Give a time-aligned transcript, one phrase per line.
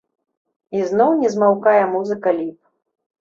[0.77, 2.57] І зноў не змаўкае музыка ліп.